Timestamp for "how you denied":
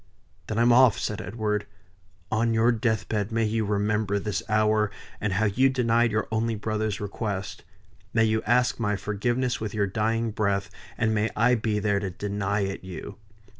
5.33-6.11